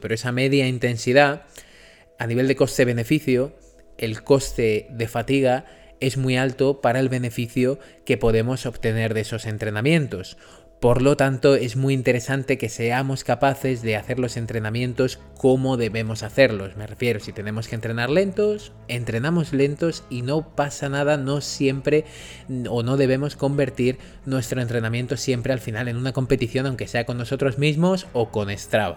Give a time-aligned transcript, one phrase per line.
[0.00, 1.42] Pero esa media intensidad,
[2.18, 3.54] a nivel de coste-beneficio,
[3.98, 5.66] el coste de fatiga
[6.00, 10.36] es muy alto para el beneficio que podemos obtener de esos entrenamientos.
[10.80, 16.22] Por lo tanto, es muy interesante que seamos capaces de hacer los entrenamientos como debemos
[16.22, 16.74] hacerlos.
[16.78, 22.06] Me refiero, si tenemos que entrenar lentos, entrenamos lentos y no pasa nada, no siempre
[22.70, 27.18] o no debemos convertir nuestro entrenamiento siempre al final en una competición, aunque sea con
[27.18, 28.96] nosotros mismos o con Strava.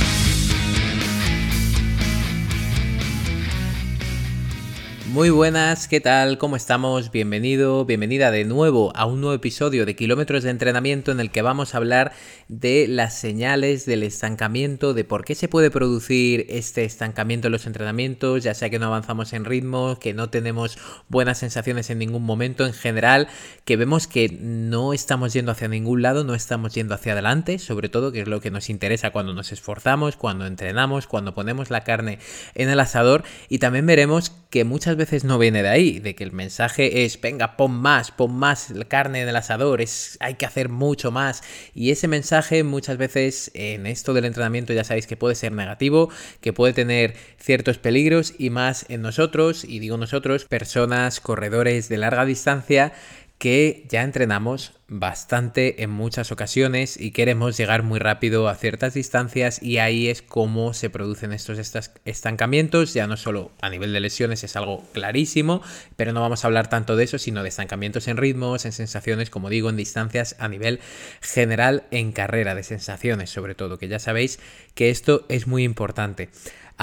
[5.11, 6.37] Muy buenas, ¿qué tal?
[6.37, 7.11] ¿Cómo estamos?
[7.11, 11.41] Bienvenido, bienvenida de nuevo a un nuevo episodio de Kilómetros de Entrenamiento en el que
[11.41, 12.13] vamos a hablar
[12.47, 17.65] de las señales del estancamiento, de por qué se puede producir este estancamiento en los
[17.65, 20.77] entrenamientos, ya sea que no avanzamos en ritmo, que no tenemos
[21.09, 23.27] buenas sensaciones en ningún momento en general,
[23.65, 27.89] que vemos que no estamos yendo hacia ningún lado, no estamos yendo hacia adelante, sobre
[27.89, 31.83] todo, que es lo que nos interesa cuando nos esforzamos, cuando entrenamos, cuando ponemos la
[31.83, 32.19] carne
[32.55, 36.23] en el asador y también veremos que muchas veces no viene de ahí, de que
[36.23, 40.45] el mensaje es, venga, pon más, pon más carne en el asador, es, hay que
[40.45, 41.43] hacer mucho más.
[41.73, 46.09] Y ese mensaje muchas veces en esto del entrenamiento ya sabéis que puede ser negativo,
[46.39, 51.97] que puede tener ciertos peligros y más en nosotros, y digo nosotros, personas, corredores de
[51.97, 52.93] larga distancia,
[53.37, 59.63] que ya entrenamos bastante en muchas ocasiones y queremos llegar muy rápido a ciertas distancias
[59.63, 61.57] y ahí es como se producen estos
[62.03, 65.61] estancamientos, ya no solo a nivel de lesiones es algo clarísimo,
[65.95, 69.29] pero no vamos a hablar tanto de eso, sino de estancamientos en ritmos, en sensaciones,
[69.29, 70.81] como digo, en distancias a nivel
[71.21, 74.39] general en carrera, de sensaciones sobre todo, que ya sabéis
[74.75, 76.27] que esto es muy importante.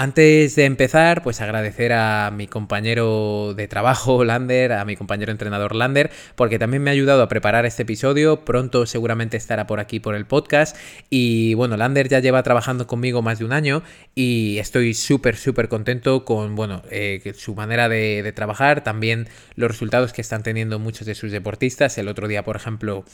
[0.00, 5.74] Antes de empezar, pues agradecer a mi compañero de trabajo, Lander, a mi compañero entrenador
[5.74, 7.97] Lander, porque también me ha ayudado a preparar este episodio.
[8.44, 10.76] Pronto seguramente estará por aquí por el podcast.
[11.10, 13.82] Y bueno, Lander ya lleva trabajando conmigo más de un año
[14.14, 19.70] y estoy súper, súper contento con, bueno, eh, su manera de, de trabajar, también los
[19.70, 21.98] resultados que están teniendo muchos de sus deportistas.
[21.98, 23.04] El otro día, por ejemplo,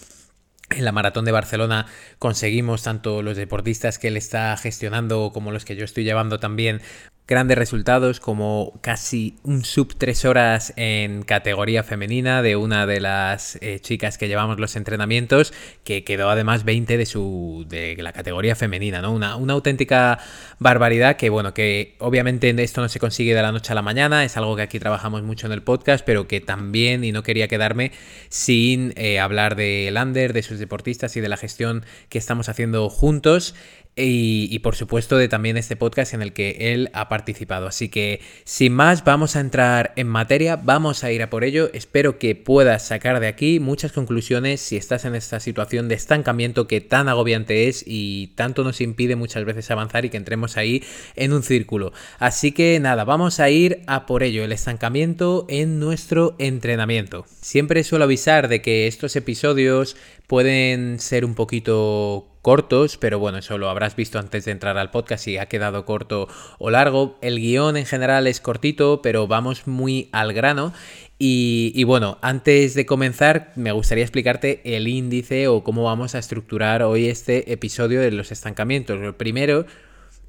[0.70, 1.86] en la maratón de Barcelona
[2.18, 6.80] conseguimos tanto los deportistas que él está gestionando como los que yo estoy llevando también
[7.26, 13.56] grandes resultados como casi un sub 3 horas en categoría femenina de una de las
[13.62, 15.54] eh, chicas que llevamos los entrenamientos
[15.84, 19.12] que quedó además 20 de su de la categoría femenina, ¿no?
[19.12, 20.18] Una, una auténtica
[20.58, 24.24] barbaridad que bueno, que obviamente esto no se consigue de la noche a la mañana,
[24.24, 27.48] es algo que aquí trabajamos mucho en el podcast, pero que también y no quería
[27.48, 27.92] quedarme
[28.28, 33.54] sin eh, hablar de Lander, de deportistas y de la gestión que estamos haciendo juntos.
[33.96, 37.68] Y, por supuesto de también este podcast en el que él ha participado.
[37.68, 41.70] Así que sin más vamos a entrar en materia, vamos a ir a por ello.
[41.72, 46.66] Espero que puedas sacar de aquí muchas conclusiones si estás en esta situación de estancamiento
[46.66, 50.82] que tan agobiante es y tanto nos impide muchas veces avanzar y que entremos ahí
[51.14, 51.92] en un círculo.
[52.18, 57.26] Así que nada, vamos a ir a por ello, el estancamiento en nuestro entrenamiento.
[57.40, 59.96] Siempre suelo avisar de que estos episodios
[60.26, 64.90] pueden ser un poquito cortos, pero bueno, eso lo habrás visto antes de entrar al
[64.90, 66.28] podcast si ha quedado corto
[66.58, 67.18] o largo.
[67.22, 70.74] El guion en general es cortito, pero vamos muy al grano.
[71.18, 76.82] Y, bueno, antes de comenzar, me gustaría explicarte el índice o cómo vamos a estructurar
[76.82, 79.00] hoy este episodio de los estancamientos.
[79.00, 79.64] Lo primero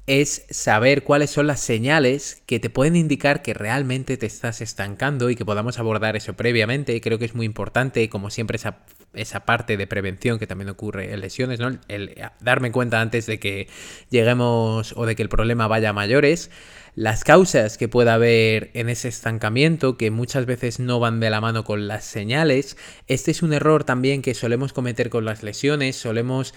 [0.06, 5.30] es saber cuáles son las señales que te pueden indicar que realmente te estás estancando
[5.30, 7.00] y que podamos abordar eso previamente.
[7.00, 8.78] Creo que es muy importante, como siempre, esa
[9.16, 11.78] esa parte de prevención que también ocurre en lesiones, ¿no?
[11.88, 13.66] El darme cuenta antes de que
[14.10, 16.50] lleguemos o de que el problema vaya a mayores
[16.96, 21.42] las causas que pueda haber en ese estancamiento, que muchas veces no van de la
[21.42, 22.78] mano con las señales.
[23.06, 26.54] Este es un error también que solemos cometer con las lesiones, solemos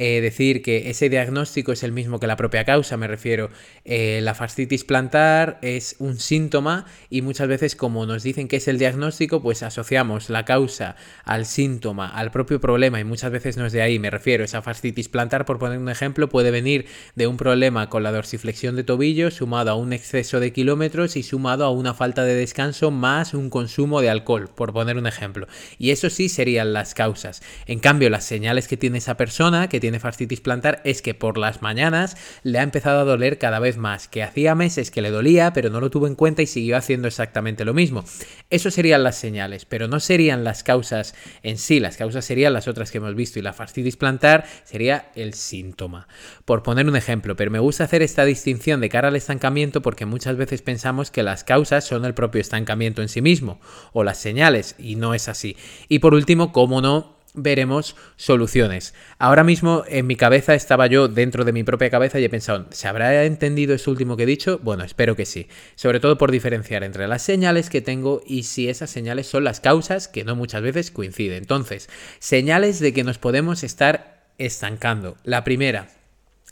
[0.00, 3.50] eh, decir que ese diagnóstico es el mismo que la propia causa, me refiero.
[3.84, 8.68] Eh, la fascitis plantar es un síntoma y muchas veces como nos dicen que es
[8.68, 13.66] el diagnóstico, pues asociamos la causa al síntoma, al propio problema y muchas veces no
[13.66, 14.44] es de ahí, me refiero.
[14.44, 16.86] Esa fascitis plantar, por poner un ejemplo, puede venir
[17.16, 21.24] de un problema con la dorsiflexión de tobillo sumado a un exceso de kilómetros y
[21.24, 25.48] sumado a una falta de descanso más un consumo de alcohol, por poner un ejemplo.
[25.76, 27.42] Y eso sí serían las causas.
[27.66, 31.14] En cambio, las señales que tiene esa persona, que tiene tiene fascitis plantar es que
[31.14, 35.00] por las mañanas le ha empezado a doler cada vez más, que hacía meses que
[35.00, 38.04] le dolía, pero no lo tuvo en cuenta y siguió haciendo exactamente lo mismo.
[38.50, 42.68] Eso serían las señales, pero no serían las causas en sí, las causas serían las
[42.68, 46.06] otras que hemos visto y la fascitis plantar sería el síntoma.
[46.44, 50.04] Por poner un ejemplo, pero me gusta hacer esta distinción de cara al estancamiento porque
[50.04, 53.58] muchas veces pensamos que las causas son el propio estancamiento en sí mismo
[53.94, 55.56] o las señales y no es así.
[55.88, 58.94] Y por último, cómo no, veremos soluciones.
[59.18, 62.66] Ahora mismo en mi cabeza estaba yo dentro de mi propia cabeza y he pensado,
[62.70, 64.58] ¿se habrá entendido eso último que he dicho?
[64.62, 65.48] Bueno, espero que sí.
[65.74, 69.60] Sobre todo por diferenciar entre las señales que tengo y si esas señales son las
[69.60, 71.38] causas que no muchas veces coinciden.
[71.38, 71.88] Entonces,
[72.18, 75.16] señales de que nos podemos estar estancando.
[75.24, 75.88] La primera,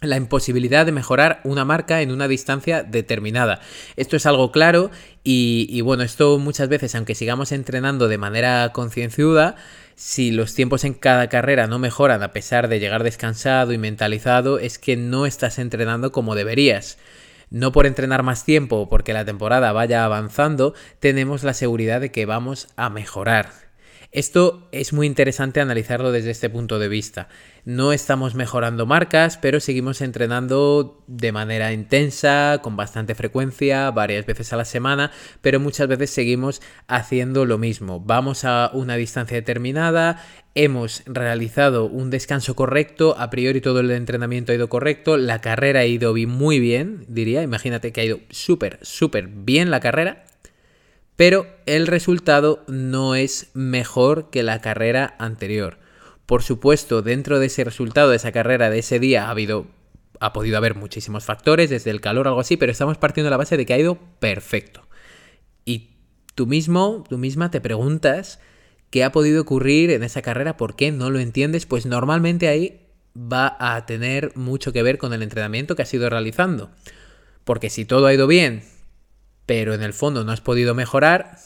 [0.00, 3.60] la imposibilidad de mejorar una marca en una distancia determinada.
[3.96, 4.90] Esto es algo claro
[5.24, 9.56] y, y bueno, esto muchas veces, aunque sigamos entrenando de manera concienciuda,
[9.96, 14.58] si los tiempos en cada carrera no mejoran a pesar de llegar descansado y mentalizado,
[14.58, 16.98] es que no estás entrenando como deberías.
[17.48, 22.12] No por entrenar más tiempo o porque la temporada vaya avanzando, tenemos la seguridad de
[22.12, 23.65] que vamos a mejorar.
[24.12, 27.28] Esto es muy interesante analizarlo desde este punto de vista.
[27.64, 34.52] No estamos mejorando marcas, pero seguimos entrenando de manera intensa, con bastante frecuencia, varias veces
[34.52, 35.10] a la semana,
[35.40, 38.00] pero muchas veces seguimos haciendo lo mismo.
[38.00, 40.22] Vamos a una distancia determinada,
[40.54, 45.80] hemos realizado un descanso correcto, a priori todo el entrenamiento ha ido correcto, la carrera
[45.80, 50.24] ha ido muy bien, diría, imagínate que ha ido súper, súper bien la carrera,
[51.16, 55.78] pero el resultado no es mejor que la carrera anterior.
[56.26, 59.66] Por supuesto, dentro de ese resultado de esa carrera de ese día ha habido
[60.20, 63.32] ha podido haber muchísimos factores, desde el calor o algo así, pero estamos partiendo de
[63.32, 64.86] la base de que ha ido perfecto.
[65.64, 65.90] Y
[66.34, 68.40] tú mismo, tú misma te preguntas
[68.90, 72.80] qué ha podido ocurrir en esa carrera, por qué no lo entiendes, pues normalmente ahí
[73.16, 76.70] va a tener mucho que ver con el entrenamiento que has ido realizando.
[77.44, 78.62] Porque si todo ha ido bien,
[79.46, 81.38] pero en el fondo no has podido mejorar,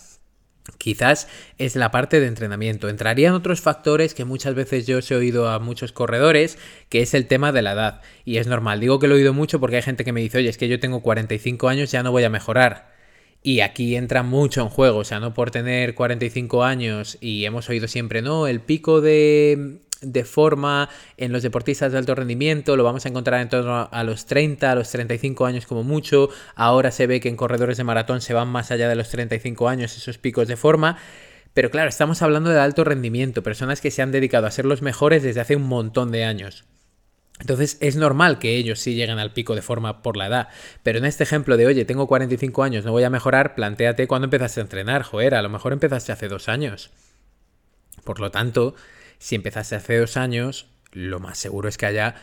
[0.78, 2.88] quizás es la parte de entrenamiento.
[2.88, 6.58] Entrarían otros factores que muchas veces yo os he oído a muchos corredores,
[6.88, 8.00] que es el tema de la edad.
[8.24, 10.38] Y es normal, digo que lo he oído mucho porque hay gente que me dice,
[10.38, 12.90] oye, es que yo tengo 45 años, ya no voy a mejorar.
[13.42, 17.68] Y aquí entra mucho en juego, o sea, no por tener 45 años y hemos
[17.70, 22.84] oído siempre, no, el pico de de forma en los deportistas de alto rendimiento, lo
[22.84, 26.90] vamos a encontrar en torno a los 30, a los 35 años como mucho, ahora
[26.90, 29.96] se ve que en corredores de maratón se van más allá de los 35 años
[29.96, 30.96] esos picos de forma,
[31.52, 34.82] pero claro, estamos hablando de alto rendimiento, personas que se han dedicado a ser los
[34.82, 36.64] mejores desde hace un montón de años.
[37.40, 40.48] Entonces es normal que ellos sí lleguen al pico de forma por la edad.
[40.82, 44.26] Pero en este ejemplo de, oye, tengo 45 años, no voy a mejorar, planteate cuando
[44.26, 45.02] empezaste a entrenar.
[45.02, 46.90] Joder, a lo mejor empezaste hace dos años.
[48.04, 48.74] Por lo tanto,
[49.20, 52.16] si empezaste hace dos años, lo más seguro es que haya...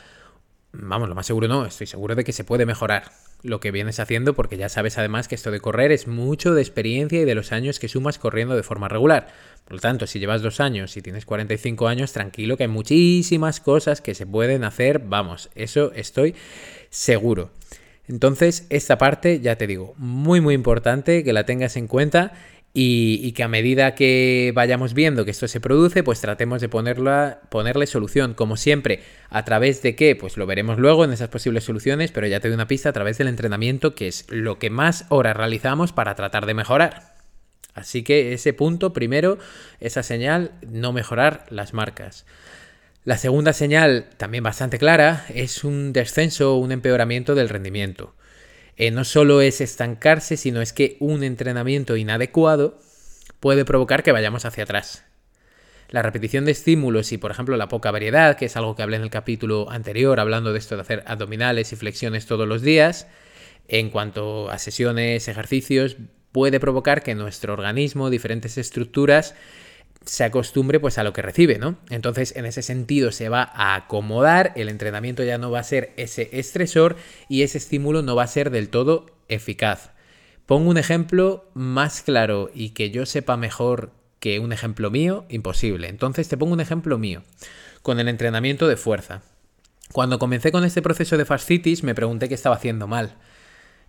[0.73, 3.11] Vamos, lo más seguro no, estoy seguro de que se puede mejorar
[3.44, 6.61] lo que vienes haciendo porque ya sabes además que esto de correr es mucho de
[6.61, 9.27] experiencia y de los años que sumas corriendo de forma regular.
[9.63, 13.59] Por lo tanto, si llevas dos años y tienes 45 años, tranquilo que hay muchísimas
[13.59, 16.35] cosas que se pueden hacer, vamos, eso estoy
[16.89, 17.51] seguro.
[18.07, 22.33] Entonces, esta parte, ya te digo, muy muy importante que la tengas en cuenta
[22.79, 27.41] y, que a medida que vayamos viendo que esto se produce, pues tratemos de ponerla,
[27.50, 29.01] ponerle solución, como siempre.
[29.31, 30.15] ¿A través de qué?
[30.15, 32.94] Pues lo veremos luego en esas posibles soluciones, pero ya te doy una pista a
[32.94, 37.16] través del entrenamiento, que es lo que más horas realizamos para tratar de mejorar.
[37.73, 39.40] Así que ese punto, primero,
[39.80, 42.28] esa señal, no mejorar las marcas.
[43.06, 48.13] La segunda señal, también bastante clara, es un descenso un empeoramiento del rendimiento.
[48.77, 52.79] Eh, no solo es estancarse, sino es que un entrenamiento inadecuado
[53.39, 55.03] puede provocar que vayamos hacia atrás.
[55.89, 58.97] La repetición de estímulos y, por ejemplo, la poca variedad, que es algo que hablé
[58.97, 63.07] en el capítulo anterior, hablando de esto de hacer abdominales y flexiones todos los días,
[63.67, 65.97] en cuanto a sesiones, ejercicios,
[66.31, 69.33] puede provocar que nuestro organismo, diferentes estructuras,
[70.07, 71.78] se acostumbre pues a lo que recibe, ¿no?
[71.90, 75.94] Entonces, en ese sentido se va a acomodar, el entrenamiento ya no va a ser
[75.97, 76.95] ese estresor
[77.30, 79.92] y ese estímulo no va a ser del todo eficaz.
[80.45, 85.90] Pongo un ejemplo más claro y que yo sepa mejor que un ejemplo mío, imposible.
[85.90, 87.23] Entonces te pongo un ejemplo mío,
[87.81, 89.23] con el entrenamiento de fuerza.
[89.92, 93.18] Cuando comencé con este proceso de fascitis me pregunté qué estaba haciendo mal.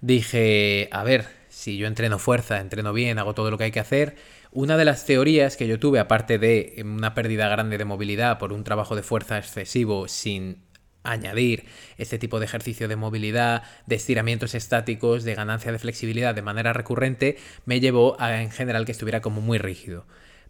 [0.00, 3.80] Dije, a ver, si yo entreno fuerza, entreno bien, hago todo lo que hay que
[3.80, 4.16] hacer,
[4.50, 8.52] una de las teorías que yo tuve, aparte de una pérdida grande de movilidad por
[8.52, 10.62] un trabajo de fuerza excesivo sin
[11.02, 11.64] añadir
[11.96, 16.72] este tipo de ejercicio de movilidad, de estiramientos estáticos, de ganancia de flexibilidad de manera
[16.72, 17.36] recurrente,
[17.66, 20.06] me llevó a en general que estuviera como muy rígido.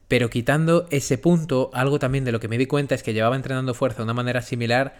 [0.09, 3.37] Pero quitando ese punto, algo también de lo que me di cuenta es que llevaba
[3.37, 4.97] entrenando fuerza de una manera similar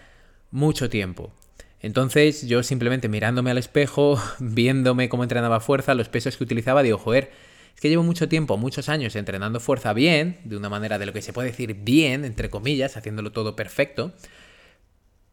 [0.51, 1.33] mucho tiempo.
[1.81, 6.97] Entonces yo simplemente mirándome al espejo, viéndome cómo entrenaba fuerza, los pesos que utilizaba, digo,
[6.97, 7.31] joder,
[7.75, 11.13] es que llevo mucho tiempo, muchos años entrenando fuerza bien, de una manera de lo
[11.13, 14.13] que se puede decir bien, entre comillas, haciéndolo todo perfecto.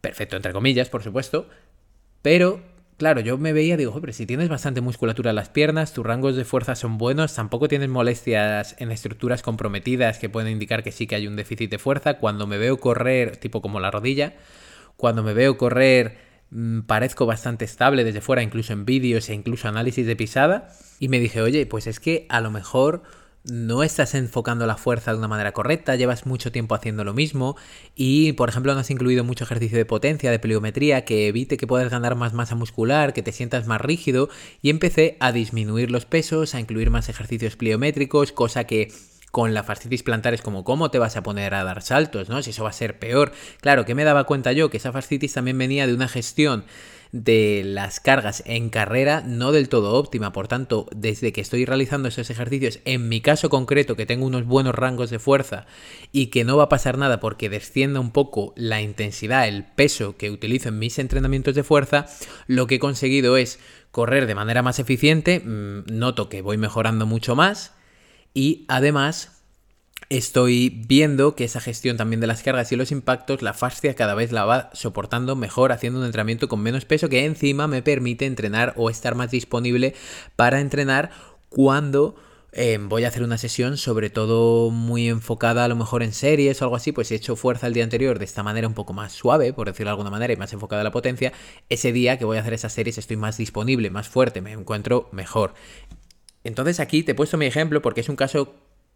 [0.01, 1.49] Perfecto, entre comillas, por supuesto.
[2.23, 2.61] Pero,
[2.99, 6.37] claro, yo me veía, digo, pero si tienes bastante musculatura en las piernas, tus rangos
[6.37, 11.07] de fuerza son buenos, tampoco tienes molestias en estructuras comprometidas que pueden indicar que sí
[11.07, 12.19] que hay un déficit de fuerza.
[12.19, 14.35] Cuando me veo correr, tipo como la rodilla,
[14.97, 16.26] cuando me veo correr
[16.87, 20.69] parezco bastante estable desde fuera, incluso en vídeos e incluso análisis de pisada.
[20.99, 23.03] Y me dije, oye, pues es que a lo mejor
[23.45, 27.57] no estás enfocando la fuerza de una manera correcta, llevas mucho tiempo haciendo lo mismo
[27.95, 31.67] y, por ejemplo, no has incluido mucho ejercicio de potencia, de pliometría, que evite que
[31.67, 34.29] puedas ganar más masa muscular, que te sientas más rígido
[34.63, 38.93] y empecé a disminuir los pesos, a incluir más ejercicios pliométricos, cosa que
[39.37, 42.31] con la fascitis plantar es como, ¿cómo te vas a poner a dar saltos?
[42.31, 42.41] ¿no?
[42.41, 43.33] Si eso va a ser peor.
[43.61, 46.65] Claro, que me daba cuenta yo que esa fascitis también venía de una gestión
[47.13, 50.33] de las cargas en carrera no del todo óptima.
[50.33, 54.47] Por tanto, desde que estoy realizando esos ejercicios, en mi caso concreto, que tengo unos
[54.47, 55.67] buenos rangos de fuerza
[56.13, 60.17] y que no va a pasar nada porque descienda un poco la intensidad, el peso
[60.17, 62.07] que utilizo en mis entrenamientos de fuerza,
[62.47, 63.59] lo que he conseguido es
[63.91, 65.41] correr de manera más eficiente.
[65.41, 67.76] Mm, noto que voy mejorando mucho más
[68.35, 69.37] y además
[70.09, 74.15] estoy viendo que esa gestión también de las cargas y los impactos, la fascia cada
[74.15, 78.27] vez la va soportando mejor haciendo un entrenamiento con menos peso que encima me permite
[78.27, 79.95] entrenar o estar más disponible
[80.37, 81.11] para entrenar
[81.49, 82.15] cuando
[82.53, 86.61] em, voy a hacer una sesión sobre todo muy enfocada a lo mejor en series
[86.63, 88.93] o algo así, pues he hecho fuerza el día anterior de esta manera un poco
[88.93, 91.33] más suave, por decirlo de alguna manera, y más enfocada a la potencia,
[91.69, 95.09] ese día que voy a hacer esas series estoy más disponible, más fuerte, me encuentro
[95.13, 95.55] mejor.
[96.47, 98.55] Entonces aquí te he puesto mi ejemplo porque es un caso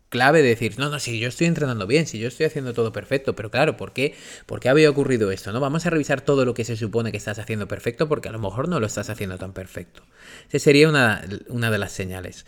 [0.09, 2.93] clave de decir, no, no, si yo estoy entrenando bien, si yo estoy haciendo todo
[2.93, 4.15] perfecto, pero claro, ¿por qué?
[4.45, 5.53] ¿Por qué había ocurrido esto?
[5.53, 5.61] ¿No?
[5.61, 8.41] Vamos a revisar todo lo que se supone que estás haciendo perfecto porque a lo
[8.41, 10.03] mejor no lo estás haciendo tan perfecto.
[10.49, 12.45] Esa sería una, una de las señales.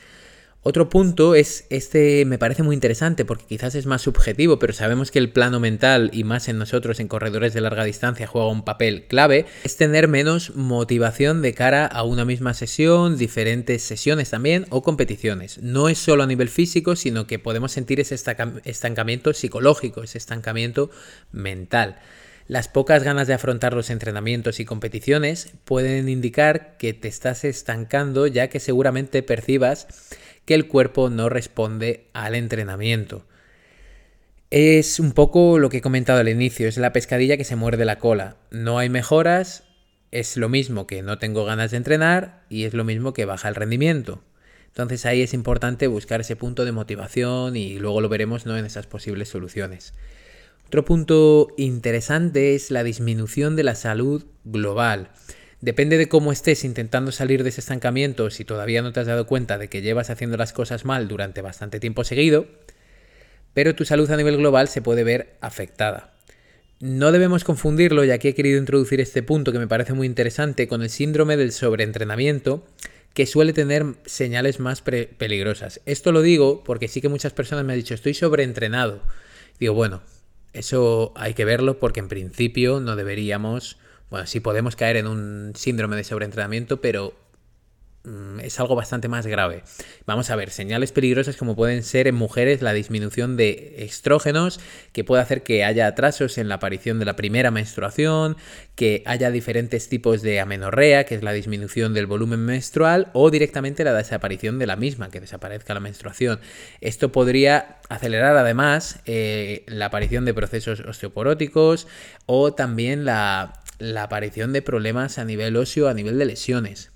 [0.64, 5.10] Otro punto es, este me parece muy interesante porque quizás es más subjetivo, pero sabemos
[5.10, 8.64] que el plano mental y más en nosotros en corredores de larga distancia juega un
[8.64, 14.66] papel clave, es tener menos motivación de cara a una misma sesión, diferentes sesiones también
[14.70, 15.58] o competiciones.
[15.58, 20.90] No es solo a nivel físico, sino que podemos sentir ese estancamiento psicológico, ese estancamiento
[21.32, 21.98] mental.
[22.46, 28.28] Las pocas ganas de afrontar los entrenamientos y competiciones pueden indicar que te estás estancando
[28.28, 29.88] ya que seguramente percibas
[30.44, 33.26] que el cuerpo no responde al entrenamiento.
[34.50, 37.84] Es un poco lo que he comentado al inicio, es la pescadilla que se muerde
[37.84, 38.36] la cola.
[38.50, 39.64] No hay mejoras,
[40.10, 43.48] es lo mismo que no tengo ganas de entrenar y es lo mismo que baja
[43.48, 44.22] el rendimiento.
[44.66, 48.56] Entonces ahí es importante buscar ese punto de motivación y luego lo veremos ¿no?
[48.56, 49.94] en esas posibles soluciones.
[50.66, 55.10] Otro punto interesante es la disminución de la salud global.
[55.62, 59.28] Depende de cómo estés intentando salir de ese estancamiento, si todavía no te has dado
[59.28, 62.46] cuenta de que llevas haciendo las cosas mal durante bastante tiempo seguido,
[63.54, 66.14] pero tu salud a nivel global se puede ver afectada.
[66.80, 70.66] No debemos confundirlo, ya que he querido introducir este punto que me parece muy interesante,
[70.66, 72.66] con el síndrome del sobreentrenamiento,
[73.14, 75.80] que suele tener señales más peligrosas.
[75.86, 79.00] Esto lo digo porque sí que muchas personas me han dicho, estoy sobreentrenado.
[79.60, 80.02] Digo, bueno,
[80.54, 83.78] eso hay que verlo porque en principio no deberíamos
[84.12, 87.14] bueno, sí podemos caer en un síndrome de sobreentrenamiento, pero
[88.04, 89.62] mm, es algo bastante más grave.
[90.04, 94.60] Vamos a ver, señales peligrosas como pueden ser en mujeres la disminución de estrógenos,
[94.92, 98.36] que puede hacer que haya atrasos en la aparición de la primera menstruación,
[98.74, 103.82] que haya diferentes tipos de amenorrea, que es la disminución del volumen menstrual, o directamente
[103.82, 106.38] la desaparición de la misma, que desaparezca la menstruación.
[106.82, 111.88] Esto podría acelerar además eh, la aparición de procesos osteoporóticos
[112.26, 116.92] o también la la aparición de problemas a nivel óseo, a nivel de lesiones.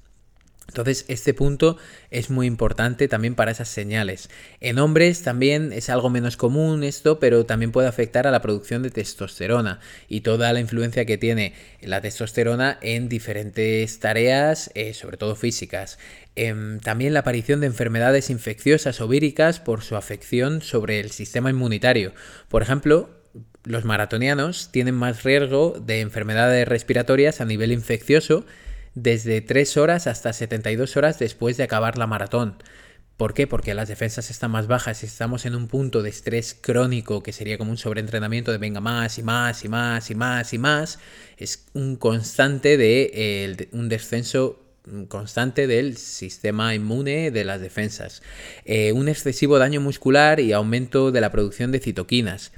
[0.68, 1.78] Entonces, este punto
[2.10, 4.28] es muy importante también para esas señales.
[4.60, 8.82] En hombres también es algo menos común esto, pero también puede afectar a la producción
[8.82, 15.16] de testosterona y toda la influencia que tiene la testosterona en diferentes tareas, eh, sobre
[15.16, 15.98] todo físicas.
[16.34, 21.48] Em, también la aparición de enfermedades infecciosas o víricas por su afección sobre el sistema
[21.48, 22.12] inmunitario.
[22.48, 23.15] Por ejemplo,
[23.66, 28.46] los maratonianos tienen más riesgo de enfermedades respiratorias a nivel infeccioso
[28.94, 32.62] desde 3 horas hasta 72 horas después de acabar la maratón.
[33.16, 33.48] ¿Por qué?
[33.48, 37.32] Porque las defensas están más bajas y estamos en un punto de estrés crónico que
[37.32, 40.98] sería como un sobreentrenamiento de venga más y más y más y más y más.
[41.36, 44.62] Es un constante de un descenso
[45.08, 48.22] constante del sistema inmune de las defensas,
[48.64, 52.52] eh, un excesivo daño muscular y aumento de la producción de citoquinas.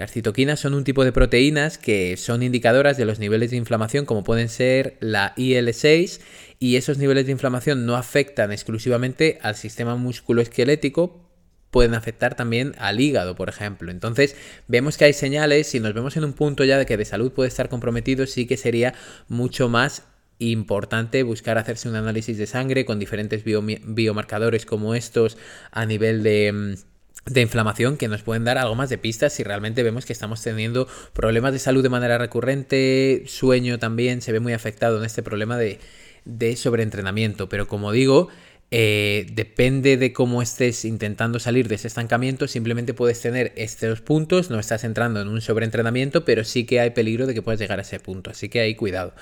[0.00, 4.06] Las citoquinas son un tipo de proteínas que son indicadoras de los niveles de inflamación
[4.06, 6.22] como pueden ser la IL-6
[6.58, 11.28] y esos niveles de inflamación no afectan exclusivamente al sistema musculoesquelético,
[11.70, 13.90] pueden afectar también al hígado, por ejemplo.
[13.90, 14.36] Entonces,
[14.68, 17.32] vemos que hay señales, si nos vemos en un punto ya de que de salud
[17.32, 18.94] puede estar comprometido, sí que sería
[19.28, 20.04] mucho más
[20.38, 25.36] importante buscar hacerse un análisis de sangre con diferentes biomarcadores como estos
[25.70, 26.89] a nivel de mm,
[27.26, 30.42] de inflamación que nos pueden dar algo más de pistas si realmente vemos que estamos
[30.42, 35.22] teniendo problemas de salud de manera recurrente, sueño también se ve muy afectado en este
[35.22, 35.78] problema de,
[36.24, 38.28] de sobreentrenamiento, pero como digo,
[38.72, 44.48] eh, depende de cómo estés intentando salir de ese estancamiento, simplemente puedes tener estos puntos,
[44.48, 47.80] no estás entrando en un sobreentrenamiento, pero sí que hay peligro de que puedas llegar
[47.80, 49.12] a ese punto, así que ahí cuidado.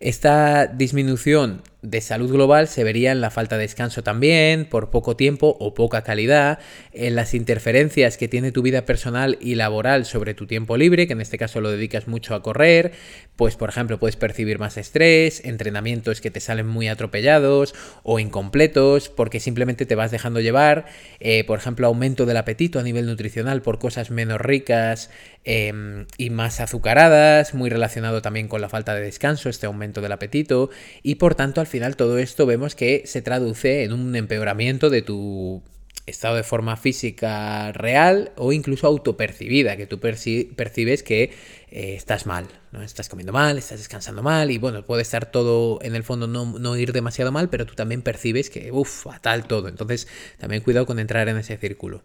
[0.00, 5.16] Esta disminución de salud global se vería en la falta de descanso también, por poco
[5.16, 6.58] tiempo o poca calidad,
[6.92, 11.14] en las interferencias que tiene tu vida personal y laboral sobre tu tiempo libre, que
[11.14, 12.92] en este caso lo dedicas mucho a correr,
[13.36, 19.08] pues por ejemplo puedes percibir más estrés, entrenamientos que te salen muy atropellados o incompletos,
[19.08, 20.86] porque simplemente te vas dejando llevar,
[21.20, 25.10] eh, por ejemplo aumento del apetito a nivel nutricional por cosas menos ricas
[25.44, 30.12] em, y más azucaradas, muy relacionado también con la falta de descanso, este aumento del
[30.12, 30.68] apetito,
[31.02, 35.02] y por tanto al final todo esto vemos que se traduce en un empeoramiento de
[35.02, 35.62] tu
[36.06, 41.32] estado de forma física real o incluso autopercibida, que tú percibes que
[41.70, 42.82] eh, estás mal, ¿no?
[42.82, 46.58] Estás comiendo mal, estás descansando mal y bueno, puede estar todo en el fondo no,
[46.58, 49.68] no ir demasiado mal, pero tú también percibes que, uff, fatal todo.
[49.68, 50.08] Entonces,
[50.38, 52.02] también cuidado con entrar en ese círculo.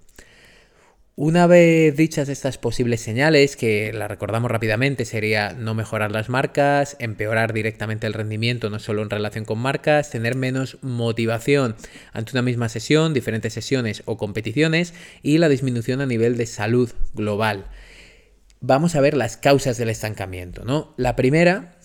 [1.18, 6.98] Una vez dichas estas posibles señales, que las recordamos rápidamente, sería no mejorar las marcas,
[7.00, 11.78] empeorar directamente el rendimiento, no solo en relación con marcas, tener menos motivación
[12.12, 14.94] ante una misma sesión, diferentes sesiones o competiciones
[15.24, 17.68] y la disminución a nivel de salud global.
[18.60, 20.94] Vamos a ver las causas del estancamiento, ¿no?
[20.98, 21.78] La primera,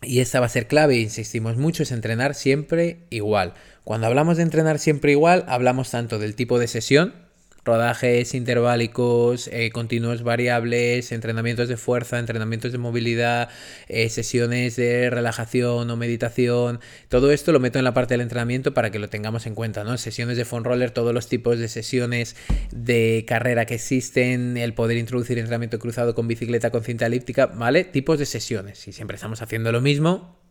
[0.00, 3.52] y esta va a ser clave, insistimos mucho, es entrenar siempre igual.
[3.84, 7.30] Cuando hablamos de entrenar siempre igual, hablamos tanto del tipo de sesión,
[7.64, 13.48] rodajes interválicos, eh, continuos variables, entrenamientos de fuerza, entrenamientos de movilidad,
[13.88, 16.80] eh, sesiones de relajación o meditación.
[17.08, 19.84] Todo esto lo meto en la parte del entrenamiento para que lo tengamos en cuenta,
[19.84, 19.96] ¿no?
[19.96, 22.36] Sesiones de phone roller, todos los tipos de sesiones
[22.72, 27.84] de carrera que existen, el poder introducir entrenamiento cruzado con bicicleta con cinta elíptica, ¿vale?
[27.84, 28.78] Tipos de sesiones.
[28.78, 30.41] Si siempre estamos haciendo lo mismo,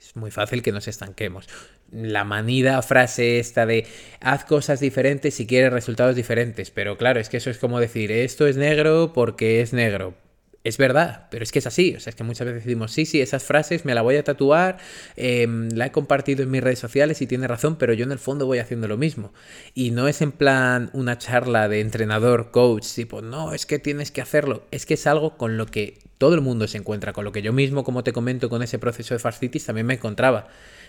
[0.00, 1.48] es muy fácil que nos estanquemos.
[1.92, 3.86] La manida frase esta de
[4.20, 6.70] haz cosas diferentes si quieres resultados diferentes.
[6.70, 10.14] Pero claro, es que eso es como decir esto es negro porque es negro
[10.62, 11.94] es verdad, pero es que es así.
[11.96, 14.24] O sea, es que muchas veces decimos, sí, sí, esas frases me la voy a
[14.24, 14.78] tatuar,
[15.16, 18.18] em, la he compartido en mis redes sociales y tiene razón, pero yo en el
[18.18, 19.32] fondo voy haciendo lo mismo.
[19.74, 24.10] Y no es en plan una charla de entrenador, coach, tipo, no, es que tienes
[24.10, 24.66] que hacerlo.
[24.70, 27.40] Es que es algo con lo que todo el mundo se encuentra, con lo que
[27.40, 30.48] yo mismo, como te comento, con ese proceso de fascitis también me encontraba.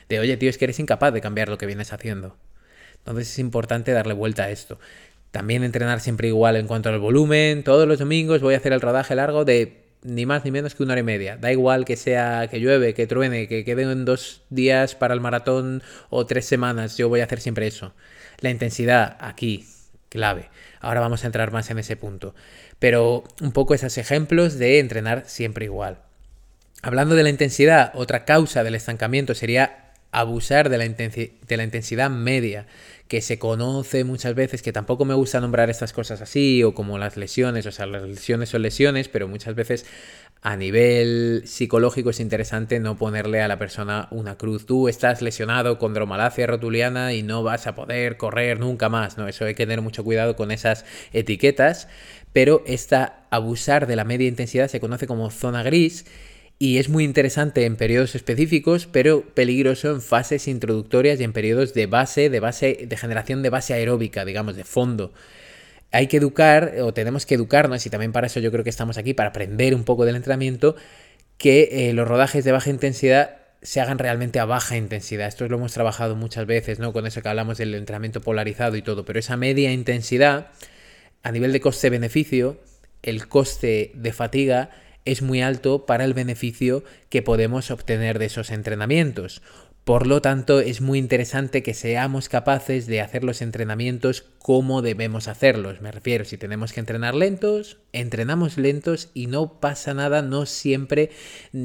[0.09, 2.35] De, oye, tío, es que eres incapaz de cambiar lo que vienes haciendo.
[2.97, 4.77] Entonces es importante darle vuelta a esto.
[5.31, 7.63] También entrenar siempre igual en cuanto al volumen.
[7.63, 10.83] Todos los domingos voy a hacer el rodaje largo de ni más ni menos que
[10.83, 11.37] una hora y media.
[11.37, 15.21] Da igual que sea que llueve, que truene, que quede en dos días para el
[15.21, 16.97] maratón o tres semanas.
[16.97, 17.93] Yo voy a hacer siempre eso.
[18.41, 19.65] La intensidad aquí,
[20.09, 20.49] clave.
[20.81, 22.35] Ahora vamos a entrar más en ese punto.
[22.81, 25.99] Pero un poco esos ejemplos de entrenar siempre igual.
[26.81, 32.65] Hablando de la intensidad, otra causa del estancamiento sería abusar de la, intensidad media
[33.07, 36.97] que se conoce muchas veces, que tampoco me gusta nombrar estas cosas así, o como
[36.97, 39.85] las lesiones, o sea, las lesiones son lesiones, pero muchas veces
[40.41, 44.65] a nivel psicológico es interesante no ponerle a la persona una cruz.
[44.65, 49.27] Tú estás lesionado con dromalacia rotuliana y no vas a poder correr nunca más, ¿no?
[49.27, 51.87] Eso hay que tener mucho cuidado con esas etiquetas,
[52.33, 56.05] pero esta abusar de la media intensidad se conoce como zona gris
[56.61, 61.73] y es muy interesante en periodos específicos, pero peligroso en fases introductorias y en periodos
[61.73, 65.11] de base, de base, de generación de base aeróbica, digamos, de fondo.
[65.91, 68.99] Hay que educar, o tenemos que educarnos, y también para eso yo creo que estamos
[68.99, 70.75] aquí, para aprender un poco del entrenamiento,
[71.39, 75.27] que eh, los rodajes de baja intensidad se hagan realmente a baja intensidad.
[75.27, 76.93] Esto lo hemos trabajado muchas veces, ¿no?
[76.93, 80.49] Con eso que hablamos del entrenamiento polarizado y todo, pero esa media intensidad,
[81.23, 82.57] a nivel de coste-beneficio,
[83.03, 84.69] el coste de fatiga
[85.05, 89.41] es muy alto para el beneficio que podemos obtener de esos entrenamientos.
[89.83, 95.27] Por lo tanto, es muy interesante que seamos capaces de hacer los entrenamientos como debemos
[95.27, 95.81] hacerlos.
[95.81, 101.09] Me refiero, si tenemos que entrenar lentos, entrenamos lentos y no pasa nada, no siempre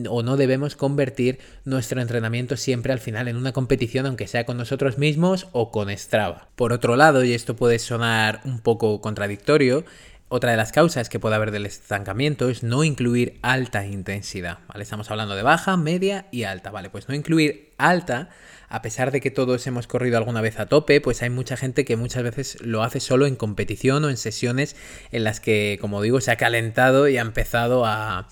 [0.09, 4.57] o no debemos convertir nuestro entrenamiento siempre al final en una competición, aunque sea con
[4.57, 6.48] nosotros mismos o con Strava.
[6.57, 9.85] Por otro lado, y esto puede sonar un poco contradictorio,
[10.28, 14.58] otra de las causas que puede haber del estancamiento es no incluir alta intensidad.
[14.74, 16.90] Estamos hablando de baja, media y alta, ¿vale?
[16.90, 18.30] Pues no incluir alta,
[18.68, 21.84] a pesar de que todos hemos corrido alguna vez a tope, pues hay mucha gente
[21.84, 24.74] que muchas veces lo hace solo en competición o en sesiones
[25.12, 28.26] en las que, como digo, se ha calentado y ha empezado a,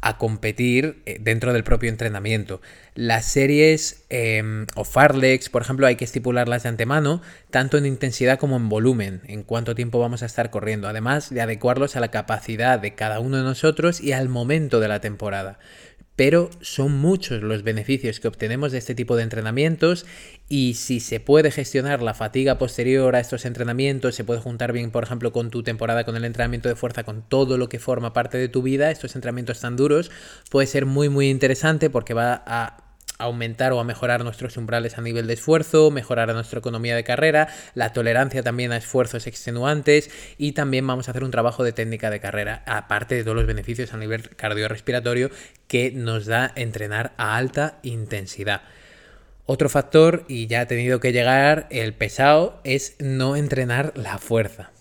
[0.00, 2.60] a competir eh, dentro del propio entrenamiento.
[2.94, 8.38] Las series em, o Farlex, por ejemplo, hay que estipularlas de antemano, tanto en intensidad
[8.38, 12.10] como en volumen, en cuánto tiempo vamos a estar corriendo, además de adecuarlos a la
[12.10, 15.58] capacidad de cada uno de nosotros y al momento de la temporada
[16.18, 20.04] pero son muchos los beneficios que obtenemos de este tipo de entrenamientos
[20.48, 24.90] y si se puede gestionar la fatiga posterior a estos entrenamientos, se puede juntar bien,
[24.90, 28.14] por ejemplo, con tu temporada, con el entrenamiento de fuerza, con todo lo que forma
[28.14, 30.10] parte de tu vida, estos entrenamientos tan duros,
[30.50, 32.87] puede ser muy muy interesante porque va a
[33.18, 37.48] aumentar o a mejorar nuestros umbrales a nivel de esfuerzo, mejorar nuestra economía de carrera,
[37.74, 42.10] la tolerancia también a esfuerzos extenuantes y también vamos a hacer un trabajo de técnica
[42.10, 45.30] de carrera, aparte de todos los beneficios a nivel cardiorrespiratorio
[45.66, 48.62] que nos da entrenar a alta intensidad.
[49.46, 54.72] Otro factor, y ya ha tenido que llegar el pesado, es no entrenar la fuerza.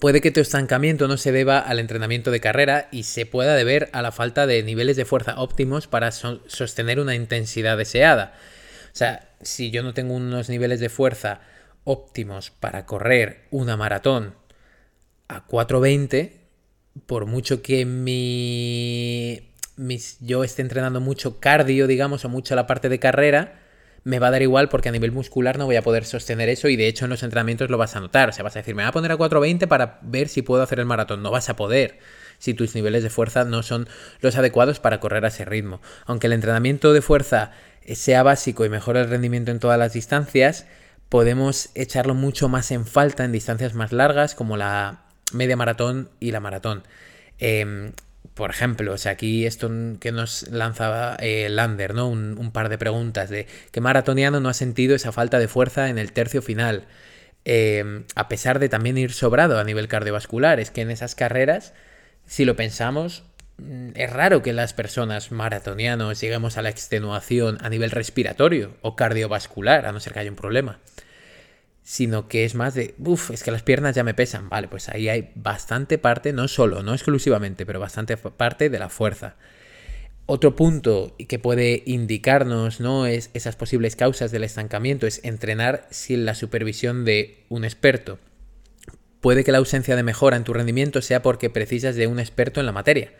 [0.00, 3.90] Puede que tu estancamiento no se deba al entrenamiento de carrera y se pueda deber
[3.92, 8.34] a la falta de niveles de fuerza óptimos para sostener una intensidad deseada.
[8.92, 11.40] O sea, si yo no tengo unos niveles de fuerza
[11.84, 14.34] óptimos para correr una maratón
[15.28, 16.32] a 4.20,
[17.06, 19.52] por mucho que mi,
[20.20, 23.60] yo esté entrenando mucho cardio, digamos, o mucho la parte de carrera,
[24.04, 26.68] me va a dar igual porque a nivel muscular no voy a poder sostener eso
[26.68, 28.28] y de hecho en los entrenamientos lo vas a notar.
[28.28, 30.62] O sea, vas a decir, me voy a poner a 4.20 para ver si puedo
[30.62, 31.22] hacer el maratón.
[31.22, 31.98] No vas a poder
[32.38, 33.88] si tus niveles de fuerza no son
[34.20, 35.80] los adecuados para correr a ese ritmo.
[36.04, 37.52] Aunque el entrenamiento de fuerza
[37.94, 40.66] sea básico y mejore el rendimiento en todas las distancias,
[41.08, 46.30] podemos echarlo mucho más en falta en distancias más largas como la media maratón y
[46.30, 46.82] la maratón.
[47.38, 47.92] Em,
[48.34, 49.70] por ejemplo, o sea, aquí esto
[50.00, 52.08] que nos lanzaba eh, Lander, ¿no?
[52.08, 55.98] Un, par de preguntas de ¿qué maratoniano no ha sentido esa falta de fuerza en
[55.98, 56.86] el tercio final?
[57.44, 61.74] Em, a pesar de también ir sobrado a nivel cardiovascular, es que en esas carreras,
[62.26, 63.24] si lo pensamos,
[63.58, 68.96] mm, es raro que las personas maratonianos lleguemos a la extenuación a nivel respiratorio o
[68.96, 70.80] cardiovascular, a no ser que haya un problema
[71.84, 74.48] sino que es más de, uff, es que las piernas ya me pesan.
[74.48, 78.88] Vale, pues ahí hay bastante parte, no solo, no exclusivamente, pero bastante parte de la
[78.88, 79.36] fuerza.
[80.26, 83.04] Otro punto que puede indicarnos ¿no?
[83.04, 88.18] es esas posibles causas del estancamiento es entrenar sin la supervisión de un experto.
[89.20, 92.60] Puede que la ausencia de mejora en tu rendimiento sea porque precisas de un experto
[92.60, 93.12] en la materia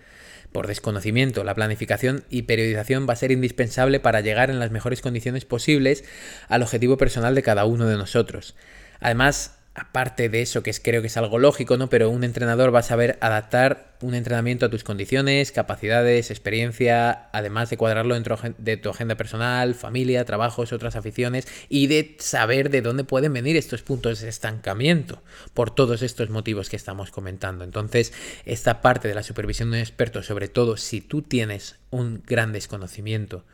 [0.55, 1.43] por desconocimiento.
[1.43, 6.05] La planificación y periodización va a ser indispensable para llegar en las mejores condiciones posibles
[6.47, 8.55] al objetivo personal de cada uno de nosotros.
[9.01, 11.89] Además, aparte de eso, que es, creo que es algo lógico, ¿no?
[11.89, 17.71] Pero un entrenador va a saber adaptar un entrenamiento a tus condiciones, capacidades, experiencia, además
[17.71, 22.83] de cuadrarlo dentro de tu agenda personal, familia, trabajos, otras aficiones, y de saber de
[22.83, 25.23] dónde pueden venir estos puntos de estancamiento
[25.55, 27.65] por todos estos motivos que estamos comentando.
[27.65, 28.13] Entonces,
[28.45, 32.53] esta parte de la supervisión de un experto, sobre todo si tú tienes un gran
[32.53, 33.45] desconocimiento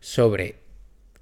[0.00, 0.60] sobre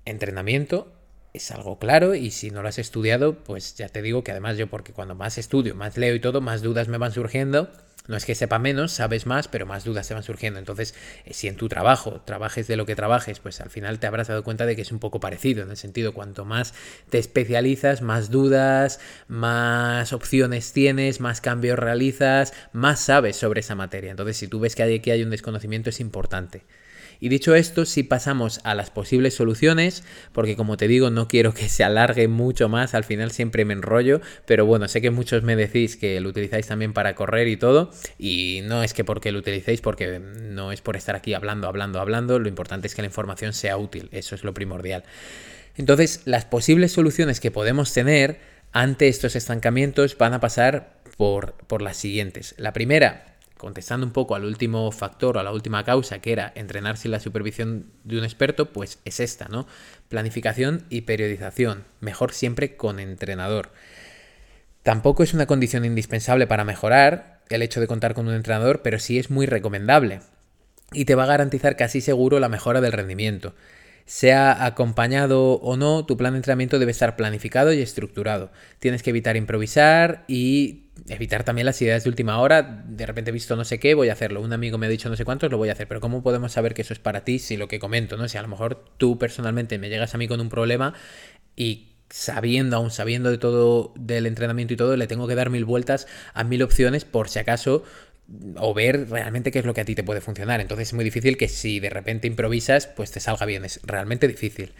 [0.04, 0.92] entrenamiento,
[1.34, 4.56] es algo claro y si no lo has estudiado, pues ya te digo que además
[4.56, 7.68] yo porque cuando más estudio, más leo y todo, más dudas me van surgiendo.
[8.06, 10.60] No es que sepa menos, sabes más, pero más dudas te van surgiendo.
[10.60, 10.94] Entonces,
[11.24, 14.28] eh, si en tu trabajo trabajes de lo que trabajes, pues al final te habrás
[14.28, 16.74] dado cuenta de que es un poco parecido, en el sentido, cuanto más
[17.08, 24.10] te especializas, más dudas, más opciones tienes, más cambios realizas, más sabes sobre esa materia.
[24.10, 26.62] Entonces, si tú ves que hay, que hay un desconocimiento, es importante.
[27.20, 31.54] Y dicho esto, si pasamos a las posibles soluciones, porque como te digo, no quiero
[31.54, 35.42] que se alargue mucho más, al final siempre me enrollo, pero bueno, sé que muchos
[35.42, 39.32] me decís que lo utilizáis también para correr y todo, y no es que porque
[39.32, 43.02] lo utilicéis, porque no es por estar aquí hablando, hablando, hablando, lo importante es que
[43.02, 45.04] la información sea útil, eso es lo primordial.
[45.76, 48.38] Entonces, las posibles soluciones que podemos tener
[48.72, 52.54] ante estos estancamientos van a pasar por, por las siguientes.
[52.58, 53.33] La primera,
[53.64, 57.10] contestando un poco al último factor o a la última causa, que era entrenar sin
[57.10, 59.66] la supervisión de un experto, pues es esta, ¿no?
[60.08, 61.84] Planificación y periodización.
[62.00, 63.72] Mejor siempre con entrenador.
[64.82, 68.98] Tampoco es una condición indispensable para mejorar el hecho de contar con un entrenador, pero
[68.98, 70.20] sí es muy recomendable.
[70.92, 73.54] Y te va a garantizar casi seguro la mejora del rendimiento.
[74.04, 78.52] Sea acompañado o no, tu plan de entrenamiento debe estar planificado y estructurado.
[78.78, 82.62] Tienes que evitar improvisar y evitar también las ideas de última hora.
[82.62, 84.40] De repente he visto no sé qué, voy a hacerlo.
[84.40, 85.88] Un amigo me ha dicho no sé cuántos, lo voy a hacer.
[85.88, 88.28] Pero ¿cómo podemos saber que eso es para ti si lo que comento, no?
[88.28, 90.94] Si a lo mejor tú personalmente me llegas a mí con un problema
[91.56, 95.64] y sabiendo, aún sabiendo de todo del entrenamiento y todo, le tengo que dar mil
[95.64, 97.84] vueltas a mil opciones por si acaso
[98.56, 100.60] o ver realmente qué es lo que a ti te puede funcionar.
[100.60, 103.64] Entonces es muy difícil que si de repente improvisas, pues te salga bien.
[103.64, 104.72] Es realmente difícil.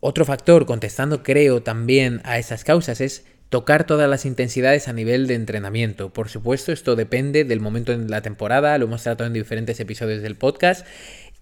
[0.00, 5.26] Otro factor, contestando creo también a esas causas, es tocar todas las intensidades a nivel
[5.26, 6.12] de entrenamiento.
[6.12, 10.22] Por supuesto, esto depende del momento en la temporada, lo hemos tratado en diferentes episodios
[10.22, 10.86] del podcast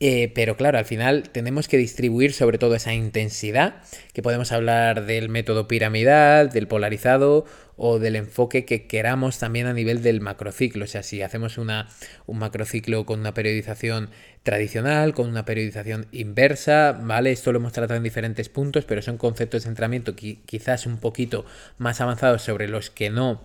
[0.05, 5.07] eh, pero claro, al final tenemos que distribuir sobre todo esa intensidad, que podemos hablar
[5.07, 7.45] del método piramidal, del polarizado
[7.77, 10.87] o del enfoque que queramos también a nivel del macrociclo.
[10.87, 11.89] O sea, si hacemos una,
[12.27, 14.11] un macrociclo con una periodización
[14.43, 17.31] tradicional, con una periodización inversa, ¿vale?
[17.31, 21.47] Esto lo hemos tratado en diferentes puntos, pero son conceptos de entrenamiento quizás un poquito
[21.79, 23.41] más avanzados sobre los que no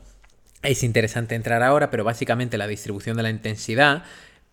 [0.63, 4.04] es interesante entrar ahora, pero básicamente la distribución de la intensidad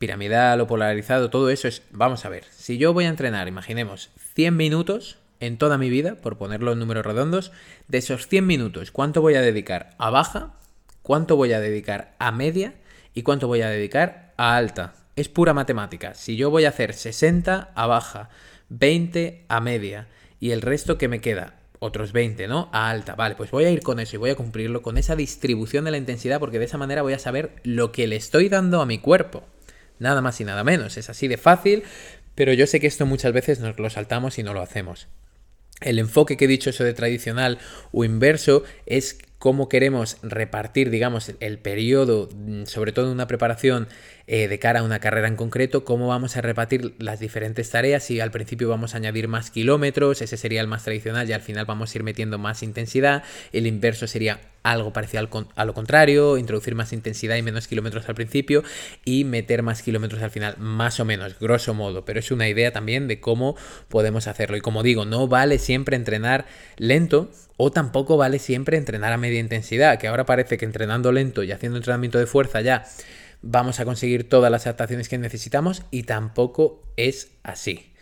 [0.04, 4.10] piramidal o polarizado, todo eso es, vamos a ver, si yo voy a entrenar, imaginemos,
[4.34, 7.52] 100 minutos en toda mi vida, por ponerlo en números redondos,
[7.88, 10.56] de esos 100 minutos, ¿cuánto voy a dedicar a baja?
[11.00, 12.74] ¿Cuánto voy a dedicar a media?
[13.14, 14.92] ¿Y cuánto voy a dedicar a alta?
[15.16, 16.14] Es pura matemática.
[16.14, 18.28] Si yo voy a hacer 60 a baja,
[18.68, 22.68] 20 a media y el resto que me queda, otros 20, ¿no?
[22.72, 23.14] A alta.
[23.14, 25.92] Vale, pues voy a ir con eso y voy a cumplirlo con esa distribución de
[25.92, 28.86] la intensidad porque de esa manera voy a saber lo que le estoy dando a
[28.86, 29.44] mi cuerpo.
[29.98, 30.96] Nada más y nada menos.
[30.96, 31.84] Es así de fácil,
[32.34, 35.08] pero yo sé que esto muchas veces nos lo saltamos y no lo hacemos.
[35.80, 37.58] El enfoque que he dicho eso de tradicional
[37.92, 43.88] o inverso es cómo queremos repartir, digamos, el periodo, mm, sobre todo en una preparación
[44.26, 48.04] eh, de cara a una carrera en concreto, cómo vamos a repartir las diferentes tareas,
[48.04, 51.42] si al principio vamos a añadir más kilómetros, ese sería el más tradicional y al
[51.42, 56.38] final vamos a ir metiendo más intensidad, el inverso sería algo parecido a lo contrario,
[56.38, 58.64] introducir más intensidad y menos kilómetros al principio
[59.04, 62.72] y meter más kilómetros al final, más o menos, grosso modo, pero es una idea
[62.72, 64.56] también de cómo podemos hacerlo.
[64.56, 66.46] Y como digo, no vale siempre entrenar
[66.78, 71.42] lento o tampoco vale siempre entrenar a media intensidad, que ahora parece que entrenando lento
[71.42, 72.84] y haciendo entrenamiento de fuerza ya
[73.42, 77.92] vamos a conseguir todas las adaptaciones que necesitamos y tampoco es así.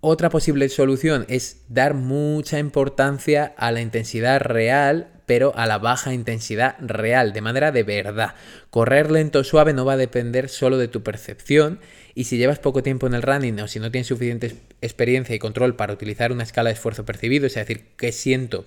[0.00, 6.12] Otra posible solución es dar mucha importancia a la intensidad real, pero a la baja
[6.12, 8.34] intensidad real, de manera de verdad.
[8.70, 11.80] Correr lento o suave no va a depender solo de tu percepción
[12.14, 15.38] y si llevas poco tiempo en el running o si no tienes suficiente experiencia y
[15.38, 18.66] control para utilizar una escala de esfuerzo percibido, es decir, qué siento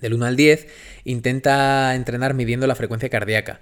[0.00, 0.66] del 1 al 10,
[1.04, 3.60] intenta entrenar midiendo la frecuencia cardíaca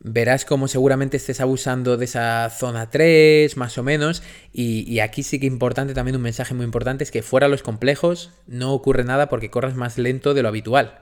[0.00, 4.22] verás como seguramente estés abusando de esa zona 3, más o menos.
[4.52, 8.32] Y, aquí sí que importante, también un mensaje muy importante, es que fuera los complejos
[8.46, 11.00] no ocurre nada porque corras más lento de lo habitual.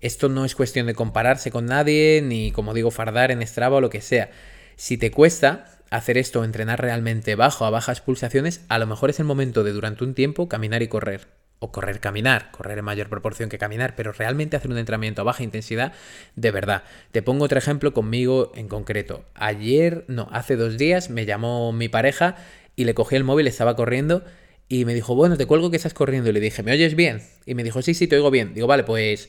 [0.00, 3.80] Esto no es cuestión de compararse con nadie, ni como digo, fardar en Strava o
[3.80, 4.30] lo que sea.
[4.76, 9.20] Si te cuesta hacer esto, entrenar realmente bajo, a bajas pulsaciones, a lo mejor es
[9.20, 13.08] el momento de durante un tiempo caminar y correr o correr, caminar, correr en mayor
[13.08, 15.92] proporción que caminar, pero realmente hacer un entrenamiento a baja intensidad
[16.34, 16.82] de verdad.
[17.12, 19.24] Te pongo otro ejemplo conmigo en concreto.
[19.34, 22.34] Ayer, no, hace dos días me llamó mi pareja
[22.74, 24.24] y le cogí el móvil, estaba corriendo
[24.68, 26.30] y me dijo, bueno, te cuelgo que estás corriendo.
[26.30, 27.22] Y le dije, ¿me oyes bien?
[27.46, 28.54] Y me dijo, sí, sí, te oigo bien.
[28.54, 29.28] Digo, vale, pues,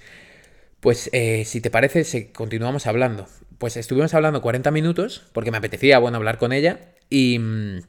[0.80, 3.28] pues eh, si te parece, continuamos hablando.
[3.60, 6.80] Pues estuvimos hablando 40 minutos porque me apetecía, bueno, hablar con ella
[7.12, 7.38] y...
[7.38, 7.82] Mm,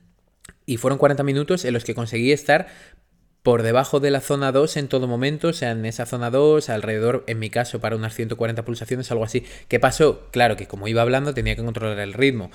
[0.67, 2.69] y fueron 40 minutos en los que conseguí estar
[3.45, 6.71] por debajo de la zona 2 en todo momento, o sea, en esa zona 2,
[6.71, 9.45] alrededor, en mi caso, para unas 140 pulsaciones, algo así.
[9.69, 10.29] ¿Qué pasó?
[10.31, 12.51] Claro que como iba hablando tenía que controlar el ritmo.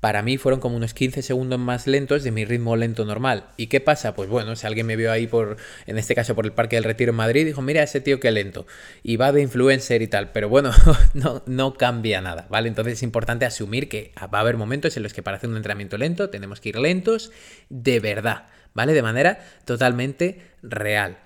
[0.00, 3.46] Para mí fueron como unos 15 segundos más lentos de mi ritmo lento normal.
[3.56, 4.14] ¿Y qué pasa?
[4.14, 6.84] Pues bueno, si alguien me vio ahí por, en este caso por el Parque del
[6.84, 8.66] Retiro en Madrid, dijo, mira ese tío qué lento.
[9.02, 10.30] Y va de influencer y tal.
[10.32, 10.72] Pero bueno,
[11.14, 12.68] no, no cambia nada, ¿vale?
[12.68, 15.56] Entonces es importante asumir que va a haber momentos en los que para hacer un
[15.56, 17.32] entrenamiento lento tenemos que ir lentos
[17.70, 18.48] de verdad.
[18.74, 18.92] ¿Vale?
[18.92, 21.18] De manera totalmente real.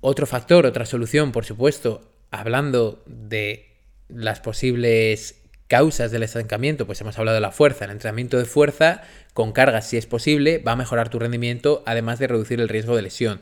[0.00, 3.76] Otro factor, otra solución, por supuesto, hablando de
[4.08, 7.84] las posibles causas del estancamiento, pues hemos hablado de la fuerza.
[7.84, 9.02] El entrenamiento de fuerza
[9.34, 12.96] con cargas, si es posible, va a mejorar tu rendimiento, además de reducir el riesgo
[12.96, 13.40] de lesión.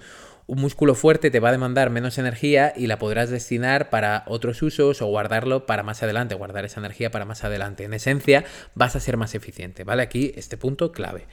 [0.48, 4.62] Un músculo fuerte te va a demandar menos energía y la podrás destinar para otros
[4.62, 7.84] usos o guardarlo para más adelante, guardar esa energía para más adelante.
[7.84, 10.02] En esencia, vas a ser más eficiente, ¿vale?
[10.02, 11.26] Aquí este punto clave.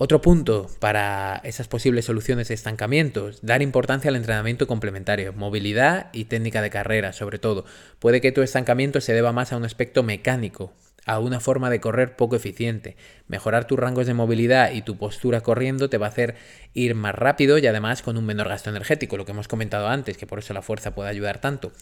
[0.00, 6.26] Otro punto para esas posibles soluciones de estancamiento, dar importancia al entrenamiento complementario, movilidad y
[6.26, 7.64] técnica de carrera sobre todo.
[7.98, 10.72] Puede que tu estancamiento se deba más a un aspecto mecánico,
[11.04, 12.96] a una forma de correr poco eficiente.
[13.26, 16.36] Mejorar tus rangos de movilidad y tu postura corriendo te va a hacer
[16.74, 20.16] ir más rápido y además con un menor gasto energético, lo que hemos comentado antes,
[20.16, 21.72] que por eso la fuerza puede ayudar tanto.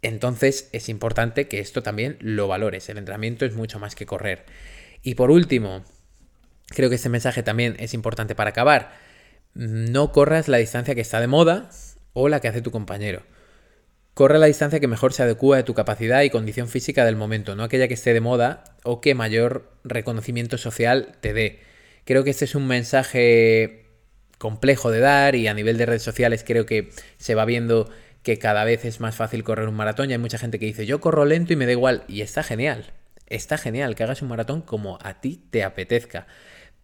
[0.00, 2.88] Entonces es importante que esto también lo valores.
[2.88, 4.46] El entrenamiento es mucho más que correr.
[5.02, 5.84] Y por último,
[6.68, 8.92] creo que este mensaje también es importante para acabar.
[9.54, 11.70] No corras la distancia que está de moda
[12.12, 13.22] o la que hace tu compañero.
[14.14, 17.54] Corre la distancia que mejor se adecua a tu capacidad y condición física del momento,
[17.54, 21.60] no aquella que esté de moda o que mayor reconocimiento social te dé.
[22.04, 23.84] Creo que este es un mensaje
[24.38, 27.90] complejo de dar y a nivel de redes sociales creo que se va viendo
[28.22, 30.86] que cada vez es más fácil correr un maratón y hay mucha gente que dice
[30.86, 32.94] yo corro lento y me da igual y está genial.
[33.26, 36.26] Está genial que hagas un maratón como a ti te apetezca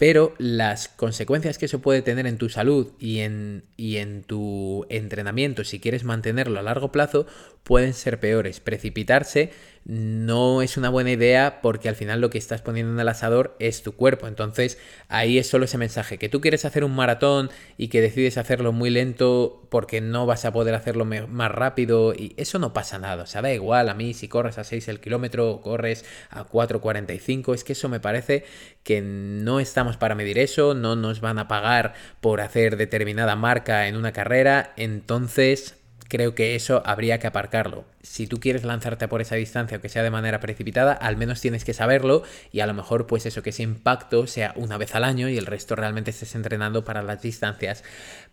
[0.02, 4.84] pero las consecuencias que eso puede tener en tu salud y en, y en tu
[4.88, 7.24] entrenamiento, si quieres mantenerlo a largo plazo,
[7.62, 8.60] pueden ser peores.
[8.60, 9.50] Precipitarse
[9.84, 13.56] no es una buena idea porque al final lo que estás poniendo en el asador
[13.58, 14.28] es tu cuerpo.
[14.28, 18.38] Entonces ahí es solo ese mensaje, que tú quieres hacer un maratón y que decides
[18.38, 22.98] hacerlo muy lento porque no vas a poder hacerlo más rápido y eso no pasa
[22.98, 23.24] nada.
[23.24, 26.46] O sea, da igual a mí si corres a 6 el kilómetro o corres a
[26.46, 27.54] 4.45.
[27.54, 28.44] Es que eso me parece
[28.84, 33.88] que no estamos para medir eso, no nos van a pagar por hacer determinada marca
[33.88, 34.72] en una carrera.
[34.76, 35.81] Entonces
[36.12, 37.86] creo que eso habría que aparcarlo.
[38.02, 41.64] Si tú quieres lanzarte por esa distancia, aunque sea de manera precipitada, al menos tienes
[41.64, 42.22] que saberlo
[42.52, 45.38] y a lo mejor pues eso, que ese impacto sea una vez al año y
[45.38, 47.82] el resto realmente estés entrenando para las distancias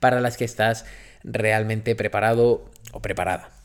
[0.01, 0.85] para las que estás
[1.23, 3.58] realmente preparado o preparada.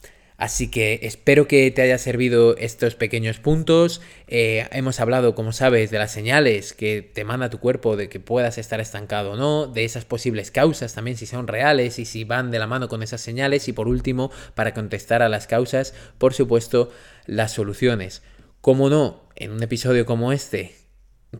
[0.45, 4.03] Así que espero que te haya servido estos pequeños puntos.
[4.29, 8.21] Eh, hemos hablado, como sabes, de las señales que te manda tu cuerpo de que
[8.21, 12.25] puedas estar estancado o no, de esas posibles causas también, si son reales y si
[12.25, 13.69] van de la mano con esas señales.
[13.69, 16.91] Y por último, para contestar a las causas, por supuesto,
[17.25, 18.23] las soluciones.
[18.61, 20.75] Como no, en un episodio como este,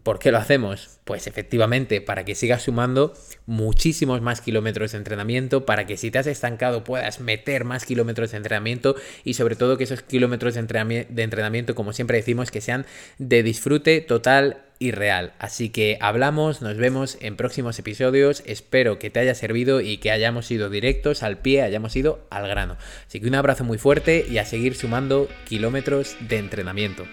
[0.03, 0.99] ¿Por qué lo hacemos?
[1.05, 3.15] Pues efectivamente, para que sigas sumando
[3.47, 8.31] muchísimos más kilómetros de entrenamiento, para que si te has estancado puedas meter más kilómetros
[8.31, 12.87] de entrenamiento y sobre todo que esos kilómetros de entrenamiento, como siempre decimos, que sean
[13.19, 15.33] de disfrute total y real.
[15.39, 20.11] Así que hablamos, nos vemos en próximos episodios, espero que te haya servido y que
[20.11, 22.77] hayamos ido directos al pie, hayamos ido al grano.
[23.07, 27.05] Así que un abrazo muy fuerte y a seguir sumando kilómetros de entrenamiento.